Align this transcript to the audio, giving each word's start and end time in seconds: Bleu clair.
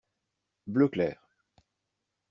Bleu 0.65 0.89
clair. 0.89 1.19